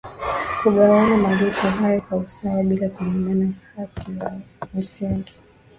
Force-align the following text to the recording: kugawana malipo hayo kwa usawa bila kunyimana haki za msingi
kugawana 0.59 1.15
malipo 1.23 1.67
hayo 1.69 2.01
kwa 2.01 2.17
usawa 2.17 2.63
bila 2.63 2.89
kunyimana 2.89 3.53
haki 3.75 4.11
za 4.13 4.39
msingi 4.73 5.33